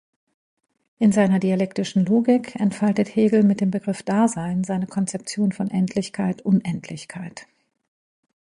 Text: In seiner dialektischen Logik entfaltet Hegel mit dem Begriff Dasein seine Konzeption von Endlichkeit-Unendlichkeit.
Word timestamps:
In 0.97 1.11
seiner 1.11 1.37
dialektischen 1.37 2.07
Logik 2.07 2.55
entfaltet 2.55 3.15
Hegel 3.15 3.43
mit 3.43 3.61
dem 3.61 3.69
Begriff 3.69 4.01
Dasein 4.01 4.63
seine 4.63 4.87
Konzeption 4.87 5.51
von 5.51 5.69
Endlichkeit-Unendlichkeit. 5.69 7.45